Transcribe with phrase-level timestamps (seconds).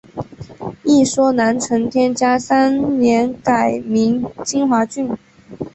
[0.83, 5.15] 一说南陈天嘉三年改名金华郡。